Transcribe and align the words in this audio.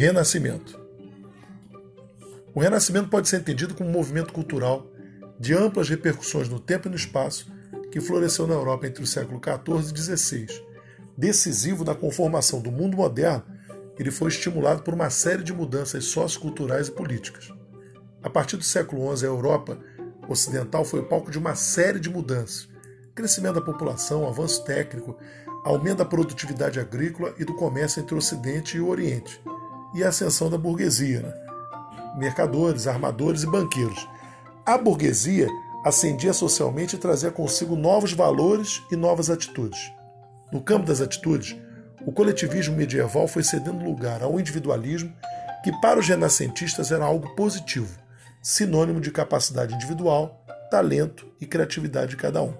Renascimento. 0.00 0.80
O 2.54 2.60
Renascimento 2.60 3.10
pode 3.10 3.28
ser 3.28 3.36
entendido 3.36 3.74
como 3.74 3.90
um 3.90 3.92
movimento 3.92 4.32
cultural 4.32 4.86
de 5.38 5.52
amplas 5.52 5.90
repercussões 5.90 6.48
no 6.48 6.58
tempo 6.58 6.88
e 6.88 6.90
no 6.90 6.96
espaço 6.96 7.52
que 7.92 8.00
floresceu 8.00 8.46
na 8.46 8.54
Europa 8.54 8.86
entre 8.86 9.04
o 9.04 9.06
século 9.06 9.38
XIV 9.38 9.92
e 9.92 10.16
XVI. 10.16 10.46
Decisivo 11.18 11.84
na 11.84 11.94
conformação 11.94 12.62
do 12.62 12.72
mundo 12.72 12.96
moderno, 12.96 13.44
ele 13.98 14.10
foi 14.10 14.28
estimulado 14.28 14.82
por 14.82 14.94
uma 14.94 15.10
série 15.10 15.42
de 15.42 15.52
mudanças 15.52 16.06
socioculturais 16.06 16.88
e 16.88 16.92
políticas. 16.92 17.52
A 18.22 18.30
partir 18.30 18.56
do 18.56 18.64
século 18.64 19.14
XI, 19.14 19.26
a 19.26 19.28
Europa 19.28 19.78
ocidental 20.26 20.82
foi 20.82 21.04
palco 21.04 21.30
de 21.30 21.38
uma 21.38 21.54
série 21.54 22.00
de 22.00 22.08
mudanças. 22.08 22.70
Crescimento 23.14 23.56
da 23.56 23.60
população, 23.60 24.26
avanço 24.26 24.64
técnico, 24.64 25.18
aumento 25.62 25.98
da 25.98 26.06
produtividade 26.06 26.80
agrícola 26.80 27.34
e 27.38 27.44
do 27.44 27.54
comércio 27.54 28.00
entre 28.00 28.14
o 28.14 28.18
Ocidente 28.18 28.78
e 28.78 28.80
o 28.80 28.88
Oriente, 28.88 29.38
e 29.94 30.04
a 30.04 30.08
ascensão 30.08 30.48
da 30.48 30.58
burguesia, 30.58 31.20
né? 31.20 31.34
mercadores, 32.16 32.86
armadores 32.86 33.42
e 33.42 33.46
banqueiros. 33.46 34.08
A 34.64 34.76
burguesia 34.76 35.48
ascendia 35.84 36.32
socialmente 36.32 36.96
e 36.96 36.98
trazia 36.98 37.30
consigo 37.30 37.76
novos 37.76 38.12
valores 38.12 38.82
e 38.90 38.96
novas 38.96 39.30
atitudes. 39.30 39.92
No 40.52 40.60
campo 40.60 40.86
das 40.86 41.00
atitudes, 41.00 41.56
o 42.06 42.12
coletivismo 42.12 42.76
medieval 42.76 43.28
foi 43.28 43.42
cedendo 43.42 43.84
lugar 43.84 44.22
ao 44.22 44.38
individualismo, 44.38 45.12
que 45.62 45.72
para 45.80 46.00
os 46.00 46.08
renascentistas 46.08 46.90
era 46.90 47.04
algo 47.04 47.34
positivo, 47.34 47.98
sinônimo 48.42 49.00
de 49.00 49.10
capacidade 49.10 49.74
individual, 49.74 50.44
talento 50.70 51.28
e 51.40 51.46
criatividade 51.46 52.10
de 52.10 52.16
cada 52.16 52.42
um. 52.42 52.54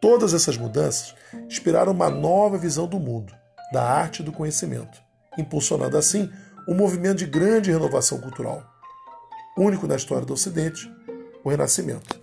Todas 0.00 0.32
essas 0.32 0.56
mudanças 0.56 1.14
inspiraram 1.46 1.92
uma 1.92 2.08
nova 2.08 2.56
visão 2.56 2.86
do 2.86 2.98
mundo, 2.98 3.34
da 3.72 3.82
arte 3.82 4.20
e 4.20 4.24
do 4.24 4.32
conhecimento, 4.32 5.02
impulsionando 5.38 5.96
assim 5.96 6.30
um 6.68 6.74
movimento 6.74 7.18
de 7.18 7.26
grande 7.26 7.70
renovação 7.70 8.20
cultural, 8.20 8.62
único 9.56 9.86
na 9.86 9.96
história 9.96 10.26
do 10.26 10.32
Ocidente, 10.32 10.90
o 11.42 11.50
Renascimento. 11.50 12.20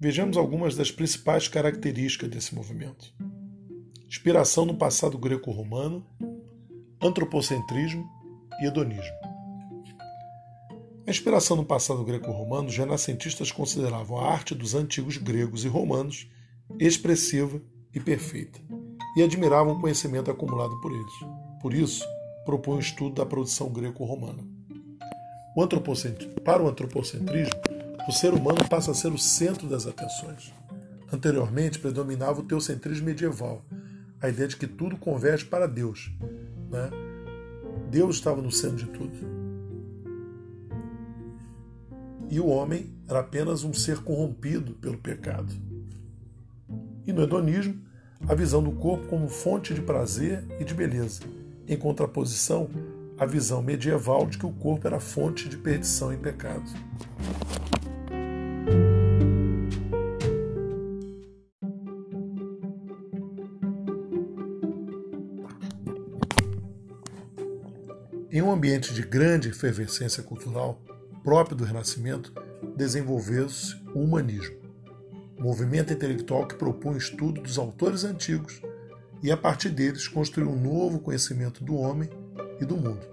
Vejamos 0.00 0.36
algumas 0.36 0.74
das 0.74 0.90
principais 0.90 1.48
características 1.48 2.30
desse 2.30 2.54
movimento. 2.54 3.12
Inspiração 4.06 4.64
no 4.64 4.74
passado 4.74 5.18
greco-romano, 5.18 6.06
antropocentrismo 7.02 8.08
e 8.62 8.66
hedonismo. 8.66 9.17
A 11.08 11.10
inspiração 11.10 11.56
no 11.56 11.64
passado 11.64 12.04
greco-romano, 12.04 12.68
os 12.68 12.76
renascentistas 12.76 13.50
consideravam 13.50 14.20
a 14.20 14.30
arte 14.30 14.54
dos 14.54 14.74
antigos 14.74 15.16
gregos 15.16 15.64
e 15.64 15.68
romanos 15.68 16.30
expressiva 16.78 17.58
e 17.94 17.98
perfeita, 17.98 18.60
e 19.16 19.22
admiravam 19.22 19.72
o 19.72 19.80
conhecimento 19.80 20.30
acumulado 20.30 20.78
por 20.82 20.92
eles. 20.92 21.14
Por 21.62 21.72
isso, 21.72 22.04
propõe 22.44 22.76
o 22.76 22.80
estudo 22.80 23.14
da 23.14 23.24
produção 23.24 23.70
greco-romana. 23.70 24.44
Para 26.44 26.62
o 26.62 26.68
antropocentrismo, 26.68 27.54
o 28.06 28.12
ser 28.12 28.34
humano 28.34 28.68
passa 28.68 28.90
a 28.90 28.94
ser 28.94 29.10
o 29.10 29.16
centro 29.16 29.66
das 29.66 29.86
atenções. 29.86 30.52
Anteriormente 31.10 31.78
predominava 31.78 32.40
o 32.40 32.44
teocentrismo 32.44 33.06
medieval, 33.06 33.64
a 34.20 34.28
ideia 34.28 34.46
de 34.46 34.58
que 34.58 34.66
tudo 34.66 34.98
converge 34.98 35.46
para 35.46 35.66
Deus. 35.66 36.12
Né? 36.70 36.90
Deus 37.90 38.16
estava 38.16 38.42
no 38.42 38.52
centro 38.52 38.76
de 38.76 38.86
tudo. 38.88 39.47
E 42.30 42.38
o 42.40 42.46
homem 42.46 42.94
era 43.08 43.20
apenas 43.20 43.64
um 43.64 43.72
ser 43.72 43.98
corrompido 43.98 44.74
pelo 44.74 44.98
pecado. 44.98 45.52
E 47.06 47.12
no 47.12 47.22
hedonismo, 47.22 47.80
a 48.26 48.34
visão 48.34 48.62
do 48.62 48.72
corpo 48.72 49.06
como 49.06 49.28
fonte 49.28 49.72
de 49.72 49.80
prazer 49.80 50.44
e 50.60 50.64
de 50.64 50.74
beleza, 50.74 51.22
em 51.66 51.76
contraposição 51.76 52.68
à 53.16 53.24
visão 53.24 53.62
medieval 53.62 54.26
de 54.26 54.36
que 54.36 54.44
o 54.44 54.52
corpo 54.52 54.86
era 54.86 55.00
fonte 55.00 55.48
de 55.48 55.56
perdição 55.56 56.12
e 56.12 56.16
pecado. 56.16 56.70
Em 68.30 68.42
um 68.42 68.52
ambiente 68.52 68.92
de 68.92 69.02
grande 69.02 69.48
efervescência 69.48 70.22
cultural, 70.22 70.80
próprio 71.28 71.54
do 71.54 71.64
Renascimento, 71.64 72.32
desenvolveu-se 72.74 73.76
o 73.94 74.00
humanismo, 74.00 74.56
movimento 75.38 75.92
intelectual 75.92 76.46
que 76.46 76.54
propõe 76.54 76.94
o 76.94 76.96
estudo 76.96 77.42
dos 77.42 77.58
autores 77.58 78.02
antigos 78.02 78.62
e, 79.22 79.30
a 79.30 79.36
partir 79.36 79.68
deles, 79.68 80.08
construir 80.08 80.46
um 80.46 80.58
novo 80.58 80.98
conhecimento 80.98 81.62
do 81.62 81.74
homem 81.74 82.08
e 82.58 82.64
do 82.64 82.78
mundo. 82.78 83.06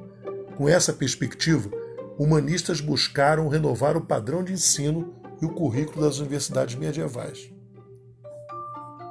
Com 0.56 0.70
essa 0.70 0.94
perspectiva, 0.94 1.70
humanistas 2.18 2.80
buscaram 2.80 3.50
renovar 3.50 3.98
o 3.98 4.06
padrão 4.06 4.46
de 4.46 4.54
ensino 4.54 5.14
e 5.42 5.46
o 5.46 5.54
currículo 5.54 6.06
das 6.06 6.18
universidades 6.20 6.76
medievais. 6.76 7.52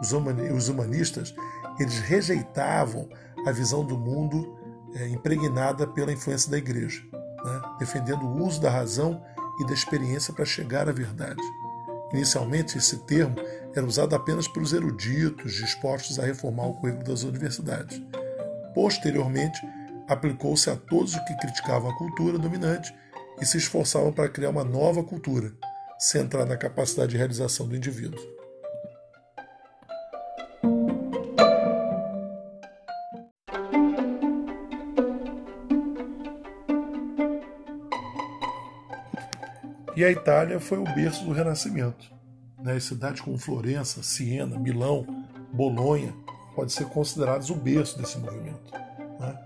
Os 0.01 0.69
humanistas 0.71 1.35
eles 1.79 1.99
rejeitavam 1.99 3.07
a 3.47 3.53
visão 3.53 3.85
do 3.85 3.99
mundo 3.99 4.57
é, 4.95 5.09
impregnada 5.09 5.87
pela 5.87 6.11
influência 6.11 6.51
da 6.51 6.57
igreja, 6.57 7.03
né? 7.45 7.63
defendendo 7.79 8.23
o 8.23 8.45
uso 8.45 8.61
da 8.61 8.71
razão 8.71 9.23
e 9.61 9.67
da 9.67 9.73
experiência 9.73 10.33
para 10.33 10.45
chegar 10.45 10.89
à 10.89 10.93
verdade. 10.93 11.41
Inicialmente, 12.13 12.79
esse 12.79 12.99
termo 12.99 13.37
era 13.75 13.85
usado 13.85 14.15
apenas 14.15 14.47
pelos 14.47 14.73
eruditos 14.73 15.53
dispostos 15.55 16.19
a 16.19 16.25
reformar 16.25 16.67
o 16.67 16.75
currículo 16.75 17.05
das 17.05 17.23
universidades. 17.23 18.01
Posteriormente, 18.75 19.61
aplicou-se 20.09 20.69
a 20.71 20.77
todos 20.77 21.15
os 21.15 21.21
que 21.21 21.37
criticavam 21.39 21.91
a 21.91 21.97
cultura 21.97 22.39
dominante 22.39 22.95
e 23.41 23.47
se 23.47 23.59
esforçavam 23.59 24.13
para 24.13 24.29
criar 24.29 24.51
uma 24.51 24.65
nova 24.65 25.03
cultura, 25.03 25.53
centrada 25.99 26.47
na 26.47 26.57
capacidade 26.57 27.13
de 27.13 27.17
realização 27.17 27.67
do 27.67 27.77
indivíduo. 27.77 28.21
E 39.97 40.05
a 40.05 40.11
Itália 40.11 40.59
foi 40.59 40.79
o 40.79 40.85
berço 40.85 41.25
do 41.25 41.33
Renascimento. 41.33 42.13
Né? 42.59 42.81
Cidades 42.81 43.21
como 43.21 43.39
Florença, 43.39 44.03
Siena, 44.03 44.59
Milão, 44.59 45.07
Bolonha 45.53 46.13
podem 46.57 46.71
ser 46.71 46.87
considerados 46.87 47.49
o 47.49 47.55
berço 47.55 47.97
desse 47.97 48.19
movimento. 48.19 48.73
Né? 49.21 49.39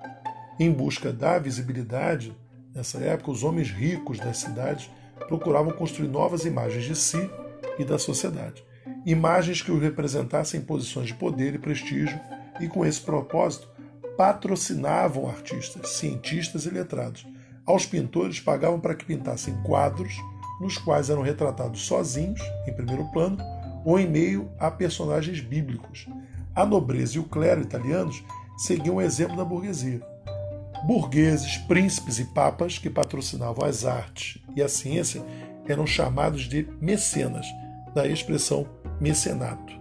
Em 0.59 0.73
busca 0.73 1.13
da 1.13 1.39
visibilidade, 1.39 2.35
nessa 2.75 2.99
época, 2.99 3.31
os 3.31 3.45
homens 3.45 3.71
ricos 3.71 4.19
das 4.19 4.39
cidades 4.39 4.91
procuravam 5.27 5.73
construir 5.73 6.09
novas 6.09 6.47
imagens 6.47 6.85
de 6.85 6.97
si 6.97 7.31
e 7.79 7.85
da 7.85 7.99
sociedade. 7.99 8.65
Imagens 9.05 9.61
que 9.61 9.71
os 9.71 9.83
representassem 9.83 10.61
em 10.61 10.65
posições 10.65 11.09
de 11.09 11.15
poder 11.15 11.55
e 11.55 11.59
prestígio, 11.59 12.19
e 12.59 12.67
com 12.69 12.87
esse 12.87 13.01
propósito 13.03 13.69
patrocinavam 14.17 15.29
artistas, 15.29 15.91
cientistas 15.91 16.65
e 16.65 16.71
letrados. 16.71 17.27
Aos 17.67 17.85
pintores 17.85 18.41
pagavam 18.41 18.81
para 18.81 18.95
que 18.95 19.05
pintassem 19.05 19.55
quadros 19.63 20.17
nos 20.61 20.77
quais 20.79 21.11
eram 21.11 21.23
retratados 21.23 21.87
sozinhos, 21.87 22.41
em 22.67 22.73
primeiro 22.73 23.05
plano, 23.13 23.39
ou 23.85 23.99
em 23.99 24.07
meio 24.07 24.51
a 24.59 24.71
personagens 24.71 25.41
bíblicos. 25.41 26.07
A 26.55 26.67
nobreza 26.67 27.17
e 27.17 27.21
o 27.21 27.25
clero 27.25 27.61
italianos 27.61 28.23
seguiam 28.57 28.97
o 28.97 29.03
exemplo 29.03 29.37
da 29.37 29.45
burguesia. 29.45 30.01
Burgueses, 30.87 31.57
príncipes 31.57 32.19
e 32.19 32.25
papas 32.25 32.79
que 32.79 32.91
patrocinavam 32.91 33.65
as 33.65 33.85
artes 33.85 34.41
e 34.55 34.63
a 34.63 34.69
ciência 34.69 35.23
eram 35.67 35.87
chamados 35.87 36.43
de 36.43 36.69
mecenas, 36.81 37.47
da 37.95 38.07
expressão 38.07 38.67
mecenato. 39.01 39.79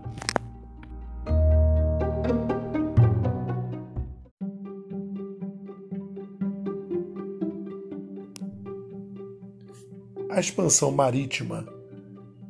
A 10.29 10.39
expansão 10.39 10.91
marítima 10.91 11.65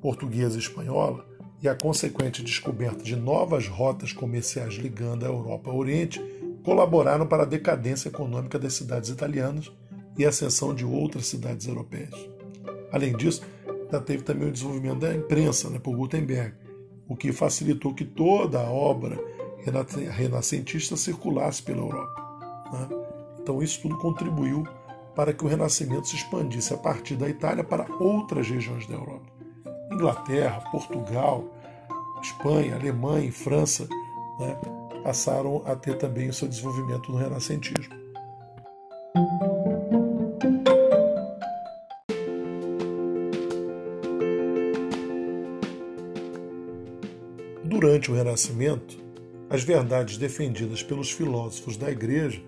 portuguesa 0.01 0.55
e 0.55 0.59
espanhola 0.59 1.25
e 1.61 1.69
a 1.69 1.75
consequente 1.75 2.41
descoberta 2.41 3.03
de 3.03 3.15
novas 3.15 3.67
rotas 3.67 4.11
comerciais 4.11 4.73
ligando 4.75 5.23
a 5.23 5.27
Europa 5.27 5.69
ao 5.69 5.77
Oriente 5.77 6.19
colaboraram 6.63 7.27
para 7.27 7.43
a 7.43 7.45
decadência 7.45 8.09
econômica 8.09 8.57
das 8.57 8.73
cidades 8.73 9.09
italianas 9.09 9.71
e 10.17 10.25
a 10.25 10.29
ascensão 10.29 10.73
de 10.73 10.83
outras 10.83 11.27
cidades 11.27 11.67
europeias. 11.67 12.13
Além 12.91 13.15
disso, 13.15 13.41
já 13.91 14.01
teve 14.01 14.23
também 14.23 14.49
o 14.49 14.51
desenvolvimento 14.51 14.99
da 14.99 15.13
imprensa 15.13 15.69
né, 15.69 15.77
por 15.77 15.95
Gutenberg, 15.95 16.55
o 17.07 17.15
que 17.15 17.31
facilitou 17.31 17.93
que 17.93 18.03
toda 18.03 18.59
a 18.59 18.69
obra 18.71 19.17
renascentista 20.11 20.97
circulasse 20.97 21.61
pela 21.61 21.81
Europa. 21.81 22.69
Né? 22.73 22.89
Então, 23.39 23.61
isso 23.61 23.81
tudo 23.81 23.97
contribuiu 23.97 24.63
para 25.17 25.33
que 25.33 25.43
o 25.43 25.47
Renascimento 25.47 26.07
se 26.07 26.15
expandisse 26.15 26.71
a 26.75 26.77
partir 26.77 27.15
da 27.15 27.27
Itália 27.27 27.63
para 27.63 27.91
outras 27.99 28.47
regiões 28.47 28.85
da 28.85 28.93
Europa. 28.93 29.25
Inglaterra, 29.91 30.61
Portugal, 30.71 31.43
Espanha, 32.21 32.75
Alemanha 32.75 33.27
e 33.27 33.31
França 33.31 33.87
né, 34.39 34.55
passaram 35.03 35.63
a 35.65 35.75
ter 35.75 35.97
também 35.97 36.29
o 36.29 36.33
seu 36.33 36.47
desenvolvimento 36.47 37.11
no 37.11 37.17
renascentismo. 37.17 37.95
Durante 47.63 48.11
o 48.11 48.13
Renascimento, 48.13 48.99
as 49.49 49.63
verdades 49.63 50.17
defendidas 50.17 50.83
pelos 50.83 51.09
filósofos 51.09 51.75
da 51.75 51.89
Igreja 51.89 52.39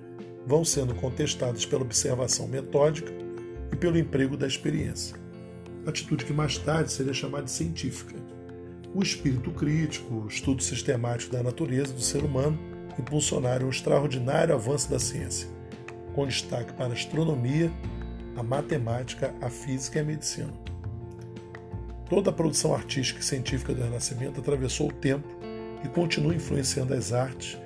vão 0.45 0.63
sendo 0.65 0.95
contestadas 0.95 1.65
pela 1.65 1.83
observação 1.83 2.47
metódica 2.47 3.12
e 3.71 3.75
pelo 3.75 3.97
emprego 3.97 4.36
da 4.36 4.47
experiência, 4.47 5.15
atitude 5.86 6.25
que 6.25 6.33
mais 6.33 6.57
tarde 6.57 6.91
seria 6.91 7.13
chamada 7.13 7.45
de 7.45 7.51
científica. 7.51 8.15
O 8.94 9.03
espírito 9.03 9.51
crítico, 9.51 10.13
o 10.13 10.27
estudo 10.27 10.63
sistemático 10.63 11.31
da 11.31 11.44
natureza 11.44 11.94
do 11.94 12.01
ser 12.01 12.24
humano 12.24 12.57
impulsionaram 12.97 13.68
um 13.68 13.69
extraordinário 13.69 14.53
avanço 14.53 14.89
da 14.89 15.00
ciência, 15.00 15.47
com 16.13 16.25
destaque 16.25 16.74
para 16.74 16.88
a 16.88 16.94
astronomia, 16.94 17.71
a 18.35 18.44
matemática, 18.44 19.33
a 19.42 19.50
física 19.50 20.00
e 20.00 20.01
a 20.01 20.06
medicina. 20.06 20.53
Toda 22.09 22.31
a 22.31 22.33
produção 22.33 22.74
artística 22.74 23.19
e 23.19 23.24
científica 23.24 23.74
do 23.74 23.83
Renascimento 23.83 24.39
atravessou 24.39 24.89
o 24.89 24.94
tempo 24.94 25.27
e 25.83 25.88
continua 25.88 26.33
influenciando 26.33 26.94
as 26.94 27.13
artes 27.13 27.57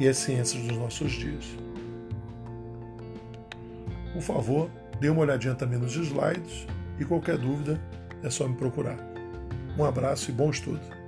e 0.00 0.08
as 0.08 0.16
ciências 0.16 0.62
dos 0.64 0.76
nossos 0.76 1.12
dias. 1.12 1.44
Por 4.12 4.22
favor, 4.22 4.70
dê 5.00 5.08
uma 5.08 5.22
olhadinha 5.22 5.54
também 5.54 5.78
nos 5.78 5.96
slides 5.96 6.66
e 6.98 7.04
qualquer 7.04 7.38
dúvida 7.38 7.80
é 8.22 8.30
só 8.30 8.46
me 8.46 8.56
procurar. 8.56 8.98
Um 9.78 9.84
abraço 9.84 10.30
e 10.30 10.34
bom 10.34 10.50
estudo! 10.50 11.01